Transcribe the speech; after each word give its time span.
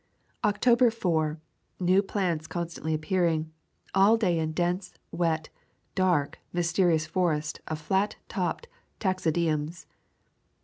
October 0.43 0.89
4. 0.89 1.39
New 1.79 2.01
plants 2.01 2.47
constantly 2.47 2.91
appearing. 2.95 3.51
All 3.93 4.17
day 4.17 4.39
in 4.39 4.51
dense, 4.51 4.95
wet, 5.11 5.49
dark, 5.93 6.39
mysterious 6.51 7.05
forest 7.05 7.61
of 7.67 7.79
flat 7.79 8.15
topped 8.27 8.67
taxodiums. 8.99 9.85